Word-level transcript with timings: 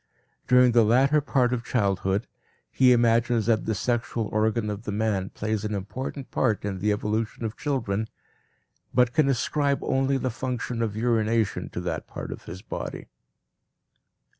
During 0.47 0.71
the 0.71 0.83
latter 0.83 1.21
part 1.21 1.53
of 1.53 1.63
childhood, 1.63 2.25
he 2.71 2.91
imagines 2.91 3.45
that 3.45 3.65
the 3.65 3.75
sexual 3.75 4.29
organ 4.29 4.71
of 4.71 4.81
the 4.81 4.91
man 4.91 5.29
plays 5.29 5.63
an 5.63 5.75
important 5.75 6.31
part 6.31 6.65
in 6.65 6.79
the 6.79 6.91
evolution 6.91 7.45
of 7.45 7.55
children, 7.55 8.07
but 8.95 9.13
can 9.13 9.29
ascribe 9.29 9.83
only 9.83 10.17
the 10.17 10.31
function 10.31 10.81
of 10.81 10.95
urination 10.95 11.69
to 11.69 11.81
that 11.81 12.07
part 12.07 12.31
of 12.31 12.45
his 12.45 12.63
body. 12.63 13.09